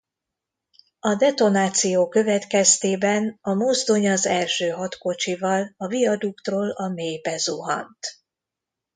A 0.99 1.15
detonáció 1.15 2.07
következtében 2.07 3.37
a 3.41 3.53
mozdony 3.53 4.09
az 4.09 4.25
első 4.25 4.69
hat 4.69 4.97
kocsival 4.97 5.73
a 5.77 5.87
viaduktról 5.87 6.69
a 6.71 6.87
mélybe 6.87 7.37
zuhant. 7.37 8.21